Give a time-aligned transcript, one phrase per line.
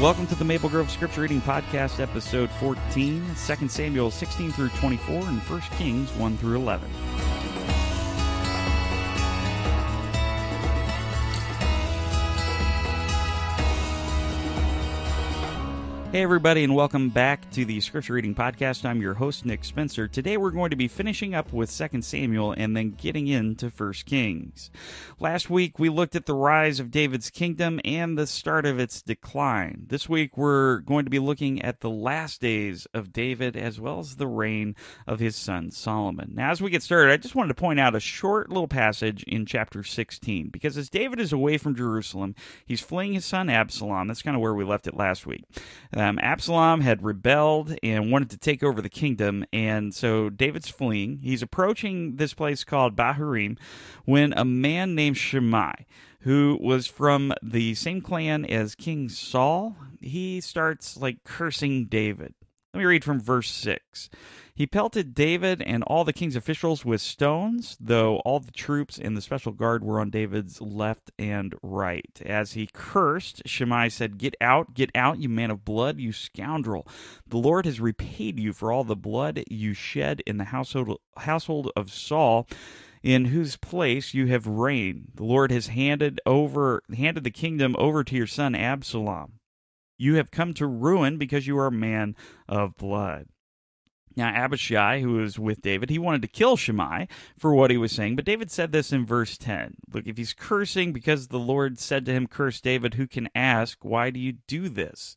[0.00, 5.26] Welcome to the Maple Grove Scripture Reading Podcast, episode 14, 2 Samuel 16 through 24,
[5.26, 6.88] and 1 Kings 1 through 11.
[16.10, 18.86] Hey, everybody, and welcome back to the Scripture Reading Podcast.
[18.86, 20.08] I'm your host, Nick Spencer.
[20.08, 23.92] Today, we're going to be finishing up with 2 Samuel and then getting into 1
[24.06, 24.70] Kings.
[25.20, 29.02] Last week, we looked at the rise of David's kingdom and the start of its
[29.02, 29.84] decline.
[29.88, 34.00] This week, we're going to be looking at the last days of David as well
[34.00, 36.30] as the reign of his son Solomon.
[36.32, 39.24] Now, as we get started, I just wanted to point out a short little passage
[39.24, 42.34] in chapter 16 because as David is away from Jerusalem,
[42.64, 44.08] he's fleeing his son Absalom.
[44.08, 45.44] That's kind of where we left it last week.
[45.98, 51.18] Um, Absalom had rebelled and wanted to take over the kingdom, and so David's fleeing.
[51.24, 53.58] He's approaching this place called Bahurim
[54.04, 55.86] when a man named Shimei,
[56.20, 62.34] who was from the same clan as King Saul, he starts like cursing David.
[62.74, 64.10] Let me read from verse 6.
[64.54, 69.16] He pelted David and all the king's officials with stones, though all the troops and
[69.16, 72.20] the special guard were on David's left and right.
[72.26, 76.86] As he cursed, Shimei said, Get out, get out, you man of blood, you scoundrel.
[77.26, 81.72] The Lord has repaid you for all the blood you shed in the household, household
[81.74, 82.46] of Saul
[83.02, 85.12] in whose place you have reigned.
[85.14, 89.38] The Lord has handed over handed the kingdom over to your son Absalom.
[89.98, 92.14] You have come to ruin because you are a man
[92.48, 93.26] of blood.
[94.18, 97.06] Now, Abishai, who was with David, he wanted to kill Shimei
[97.38, 99.76] for what he was saying, but David said this in verse 10.
[99.92, 103.84] Look, if he's cursing because the Lord said to him, Curse David, who can ask,
[103.84, 105.14] Why do you do this?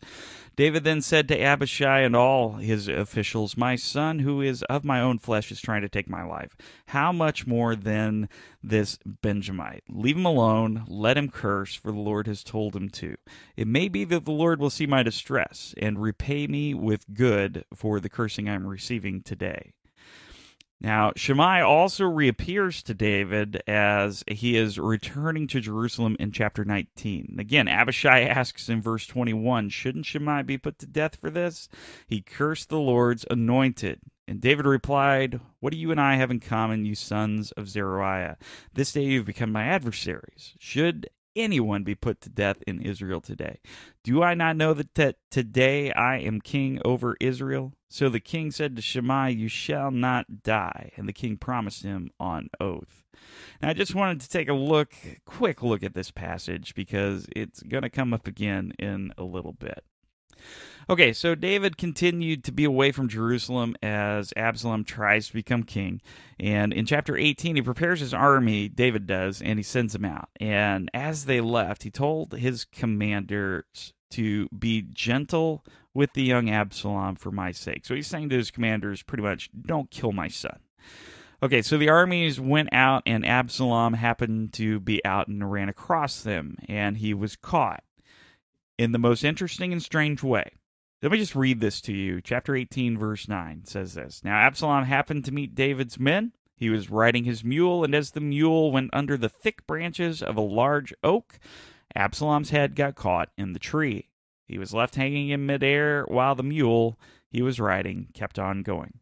[0.56, 5.00] David then said to Abishai and all his officials, My son, who is of my
[5.00, 6.58] own flesh, is trying to take my life.
[6.88, 8.28] How much more than
[8.62, 9.84] this Benjamite?
[9.90, 13.16] Leave him alone, let him curse, for the Lord has told him to.
[13.56, 17.64] It may be that the Lord will see my distress and repay me with good
[17.74, 19.74] for the cursing I am receiving today.
[20.84, 27.36] Now, Shimei also reappears to David as he is returning to Jerusalem in chapter 19.
[27.38, 31.70] Again, Abishai asks in verse 21 Shouldn't Shimei be put to death for this?
[32.08, 34.00] He cursed the Lord's anointed.
[34.28, 38.38] And David replied, What do you and I have in common, you sons of Zeruiah?
[38.74, 40.56] This day you've become my adversaries.
[40.58, 43.60] Should anyone be put to death in Israel today.
[44.04, 47.74] Do I not know that t- today I am king over Israel?
[47.90, 50.92] So the king said to Shimei, You shall not die.
[50.96, 53.04] And the king promised him on oath.
[53.62, 54.94] Now, I just wanted to take a look,
[55.26, 59.54] quick look at this passage because it's going to come up again in a little
[59.54, 59.84] bit.
[60.90, 66.02] Okay, so David continued to be away from Jerusalem as Absalom tries to become king.
[66.40, 70.30] And in chapter 18, he prepares his army, David does, and he sends them out.
[70.40, 75.64] And as they left, he told his commanders to be gentle
[75.94, 77.86] with the young Absalom for my sake.
[77.86, 80.60] So he's saying to his commanders pretty much, don't kill my son.
[81.44, 86.22] Okay, so the armies went out, and Absalom happened to be out and ran across
[86.22, 87.84] them, and he was caught
[88.82, 90.54] in the most interesting and strange way.
[91.04, 92.20] Let me just read this to you.
[92.20, 96.32] Chapter 18, verse 9 says this Now Absalom happened to meet David's men.
[96.56, 100.36] He was riding his mule, and as the mule went under the thick branches of
[100.36, 101.38] a large oak,
[101.96, 104.10] Absalom's head got caught in the tree.
[104.48, 107.00] He was left hanging in midair while the mule
[107.30, 109.00] he was riding kept on going.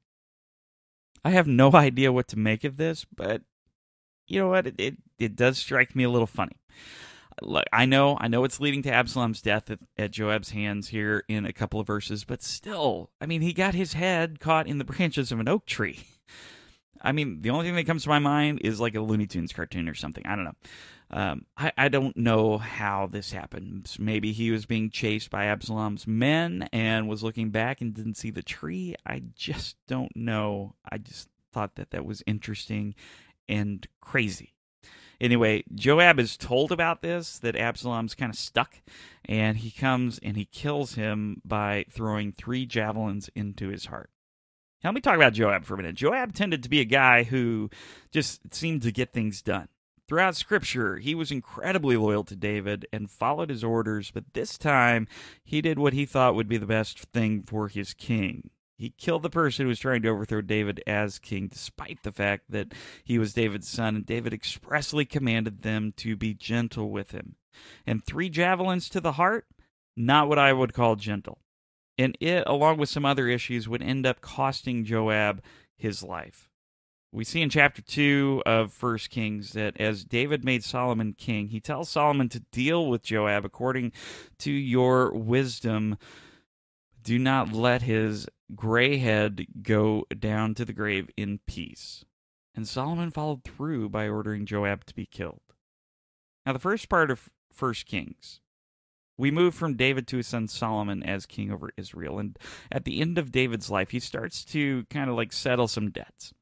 [1.24, 3.44] I have no idea what to make of this, but
[4.28, 4.68] you know what?
[4.68, 6.58] It, it, it does strike me a little funny
[7.42, 11.24] look, I know, I know it's leading to Absalom's death at, at, Joab's hands here
[11.28, 14.78] in a couple of verses, but still, I mean, he got his head caught in
[14.78, 16.00] the branches of an oak tree.
[17.02, 19.54] I mean, the only thing that comes to my mind is like a Looney Tunes
[19.54, 20.26] cartoon or something.
[20.26, 20.56] I don't know.
[21.12, 23.96] Um, I, I don't know how this happened.
[23.98, 28.32] Maybe he was being chased by Absalom's men and was looking back and didn't see
[28.32, 28.96] the tree.
[29.06, 30.76] I just don't know.
[30.92, 32.96] I just thought that that was interesting
[33.48, 34.54] and crazy.
[35.22, 38.82] Anyway, Joab is told about this, that Absalom's kind of stuck,
[39.26, 44.10] and he comes and he kills him by throwing three javelins into his heart.
[44.84, 45.96] Now, let me talk about Joab for a minute.
[45.96, 47.70] Joab tended to be a guy who
[48.12, 49.68] just seemed to get things done.
[50.08, 55.08] Throughout Scripture, he was incredibly loyal to David and followed his orders, but this time
[55.44, 58.50] he did what he thought would be the best thing for his king.
[58.80, 62.46] He killed the person who was trying to overthrow David as king, despite the fact
[62.50, 62.74] that
[63.04, 67.36] he was David's son, and David expressly commanded them to be gentle with him.
[67.86, 69.48] And three javelins to the heart,
[69.98, 71.40] not what I would call gentle.
[71.98, 75.44] And it, along with some other issues, would end up costing Joab
[75.76, 76.50] his life.
[77.12, 81.60] We see in chapter 2 of First Kings that as David made Solomon king, he
[81.60, 83.92] tells Solomon to deal with Joab according
[84.38, 85.98] to your wisdom.
[87.02, 92.06] Do not let his gray head go down to the grave in peace.
[92.56, 95.42] And Solomon followed through by ordering Joab to be killed.
[96.46, 98.42] Now, the first part of First Kings
[99.20, 102.20] we move from David to his son Solomon as king over Israel.
[102.20, 102.40] And
[102.72, 106.34] at the end of David's life, he starts to kind of like settle some debts.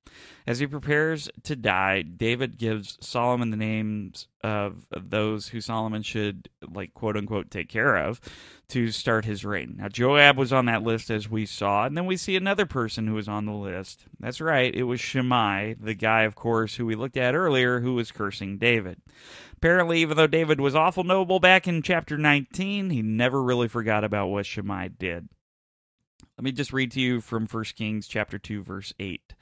[0.45, 6.50] As he prepares to die, David gives Solomon the names of those who Solomon should,
[6.71, 8.21] like, quote unquote, take care of
[8.69, 9.75] to start his reign.
[9.77, 13.07] Now, Joab was on that list, as we saw, and then we see another person
[13.07, 14.06] who was on the list.
[14.19, 17.95] That's right, it was Shimei, the guy, of course, who we looked at earlier, who
[17.95, 19.01] was cursing David.
[19.57, 24.04] Apparently, even though David was awful noble back in chapter 19, he never really forgot
[24.04, 25.30] about what Shimei did.
[26.38, 29.33] Let me just read to you from 1 Kings chapter 2 verse 8.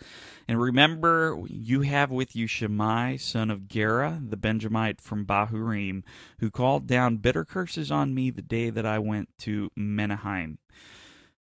[0.48, 6.04] And remember you have with you Shimei son of Gera the Benjamite from Bahurim
[6.40, 10.60] who called down bitter curses on me the day that I went to Mahanaim.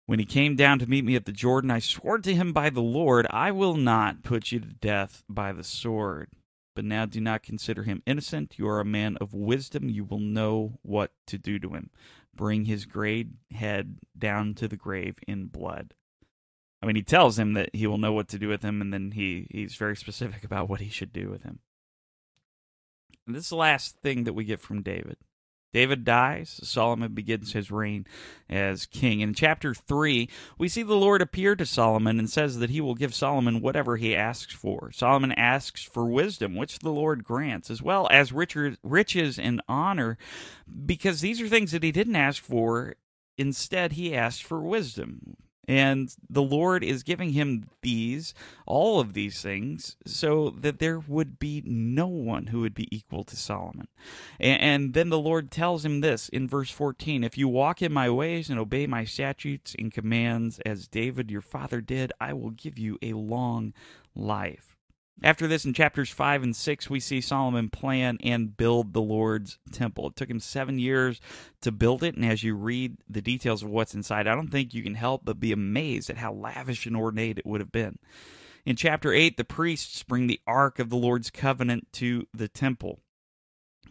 [0.05, 2.69] When he came down to meet me at the Jordan I swore to him by
[2.69, 6.29] the Lord I will not put you to death by the sword.
[6.73, 8.57] But now do not consider him innocent.
[8.57, 9.89] You are a man of wisdom.
[9.89, 11.89] You will know what to do to him.
[12.33, 15.93] Bring his gray head down to the grave in blood.
[16.81, 18.93] I mean, he tells him that he will know what to do with him, and
[18.93, 21.59] then he, he's very specific about what he should do with him.
[23.27, 25.17] And this is the last thing that we get from David.
[25.73, 26.59] David dies.
[26.63, 28.05] Solomon begins his reign
[28.49, 29.21] as king.
[29.21, 32.95] In chapter 3, we see the Lord appear to Solomon and says that he will
[32.95, 34.91] give Solomon whatever he asks for.
[34.91, 40.17] Solomon asks for wisdom, which the Lord grants, as well as riches and honor,
[40.85, 42.95] because these are things that he didn't ask for.
[43.37, 45.37] Instead, he asked for wisdom.
[45.67, 48.33] And the Lord is giving him these,
[48.65, 53.23] all of these things, so that there would be no one who would be equal
[53.25, 53.87] to Solomon.
[54.39, 58.09] And, then the Lord tells him this in verse 14 If you walk in my
[58.09, 62.77] ways and obey my statutes and commands as David your father did, I will give
[62.77, 63.73] you a long
[64.15, 64.75] life.
[65.23, 69.59] After this, in chapters 5 and 6, we see Solomon plan and build the Lord's
[69.71, 70.07] temple.
[70.07, 71.21] It took him seven years
[71.61, 74.73] to build it, and as you read the details of what's inside, I don't think
[74.73, 77.99] you can help but be amazed at how lavish and ornate it would have been.
[78.65, 82.99] In chapter 8, the priests bring the ark of the Lord's covenant to the temple.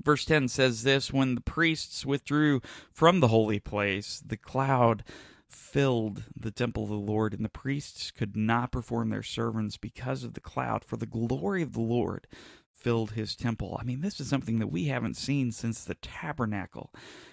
[0.03, 2.61] Verse 10 says this When the priests withdrew
[2.93, 5.05] from the holy place, the cloud
[5.51, 10.25] filled the temple of the Lord, and the priests could not perform their sermons because
[10.25, 12.27] of the cloud, for the glory of the Lord
[12.73, 13.77] filled his temple.
[13.79, 16.93] I mean, this is something that we haven't seen since the tabernacle,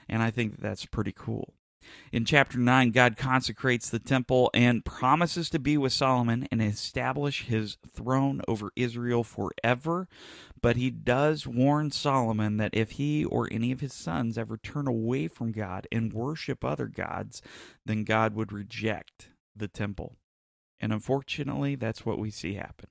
[0.09, 1.53] and I think that's pretty cool.
[2.11, 7.45] In chapter 9, God consecrates the temple and promises to be with Solomon and establish
[7.45, 10.07] his throne over Israel forever.
[10.61, 14.87] But he does warn Solomon that if he or any of his sons ever turn
[14.87, 17.41] away from God and worship other gods,
[17.85, 20.15] then God would reject the temple.
[20.79, 22.87] And unfortunately, that's what we see happen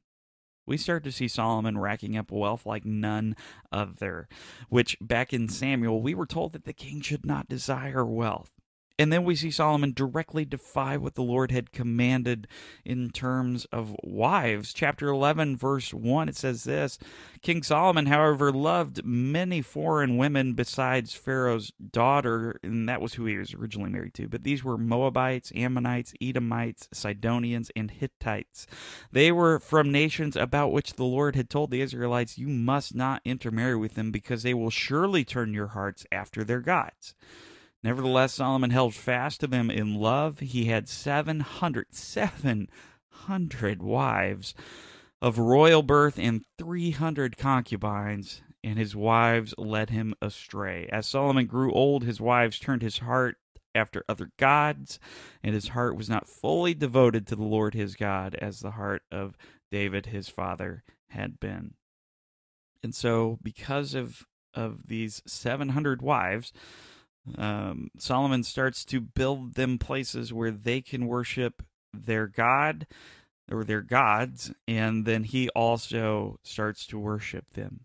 [0.66, 3.36] we start to see Solomon racking up wealth like none
[3.70, 4.28] other,
[4.68, 8.50] which back in Samuel, we were told that the king should not desire wealth.
[8.98, 12.48] And then we see Solomon directly defy what the Lord had commanded
[12.82, 14.72] in terms of wives.
[14.72, 16.98] Chapter 11, verse 1, it says this
[17.42, 23.36] King Solomon, however, loved many foreign women besides Pharaoh's daughter, and that was who he
[23.36, 24.28] was originally married to.
[24.28, 28.66] But these were Moabites, Ammonites, Edomites, Sidonians, and Hittites.
[29.12, 33.20] They were from nations about which the Lord had told the Israelites, You must not
[33.26, 37.14] intermarry with them, because they will surely turn your hearts after their gods.
[37.86, 40.40] Nevertheless, Solomon held fast to them in love.
[40.40, 44.54] He had 700, 700 wives
[45.22, 50.88] of royal birth and 300 concubines, and his wives led him astray.
[50.90, 53.36] As Solomon grew old, his wives turned his heart
[53.72, 54.98] after other gods,
[55.44, 59.02] and his heart was not fully devoted to the Lord his God as the heart
[59.12, 59.36] of
[59.70, 61.74] David his father had been.
[62.82, 66.52] And so, because of, of these 700 wives,
[67.36, 72.86] um, Solomon starts to build them places where they can worship their God
[73.50, 77.80] or their gods, and then he also starts to worship them.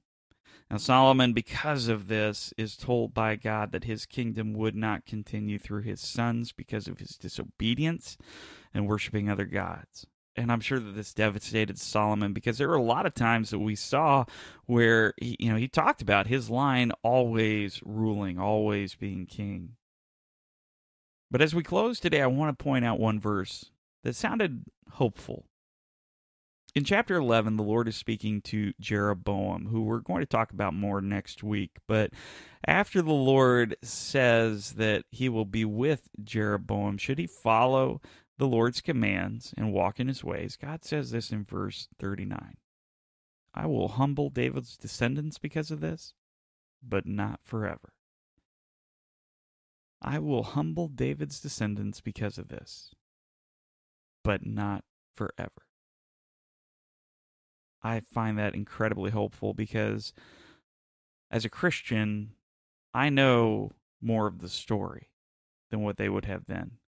[0.70, 5.60] Now, Solomon, because of this, is told by God that his kingdom would not continue
[5.60, 8.18] through his sons because of his disobedience
[8.74, 12.82] and worshiping other gods and I'm sure that this devastated Solomon because there were a
[12.82, 14.26] lot of times that we saw
[14.66, 19.76] where he, you know he talked about his line always ruling, always being king.
[21.30, 23.72] But as we close today, I want to point out one verse
[24.04, 25.46] that sounded hopeful.
[26.76, 30.74] in chapter 11, the Lord is speaking to Jeroboam, who we're going to talk about
[30.74, 31.72] more next week.
[31.88, 32.12] But
[32.66, 38.02] after the Lord says that he will be with Jeroboam, should he follow
[38.42, 42.58] the Lord's commands and walk in his ways, God says this in verse 39
[43.54, 46.16] I will humble David's descendants because of this,
[46.82, 47.94] but not forever.
[50.02, 52.96] I will humble David's descendants because of this,
[54.24, 55.68] but not forever.
[57.84, 60.14] I find that incredibly hopeful because
[61.30, 62.32] as a Christian,
[62.92, 65.12] I know more of the story
[65.70, 66.80] than what they would have then.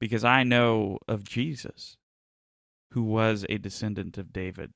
[0.00, 1.98] Because I know of Jesus,
[2.92, 4.72] who was a descendant of David.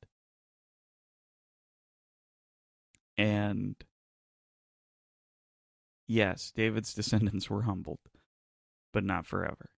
[3.16, 3.76] And
[6.06, 8.00] yes, David's descendants were humbled,
[8.92, 9.70] but not forever.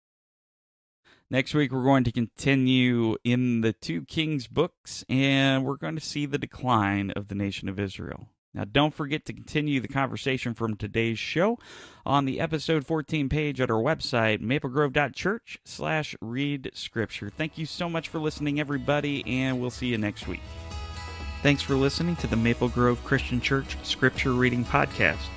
[1.29, 6.01] Next week, we're going to continue in the two Kings books, and we're going to
[6.01, 8.29] see the decline of the nation of Israel.
[8.53, 11.59] Now, don't forget to continue the conversation from today's show
[12.05, 17.29] on the episode 14 page at our website, maplegrove.church slash read scripture.
[17.29, 20.41] Thank you so much for listening, everybody, and we'll see you next week.
[21.43, 25.27] Thanks for listening to the Maple Grove Christian Church Scripture Reading Podcast.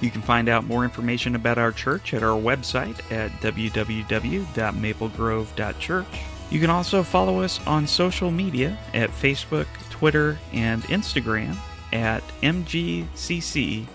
[0.00, 6.06] You can find out more information about our church at our website at www.maplegrove.church.
[6.50, 11.56] You can also follow us on social media at Facebook, Twitter, and Instagram
[11.92, 13.86] at MGCCBtown.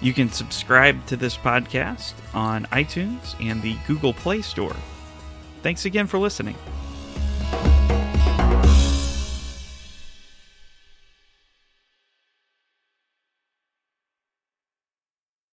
[0.00, 4.76] You can subscribe to this podcast on iTunes and the Google Play Store.
[5.62, 6.54] Thanks again for listening.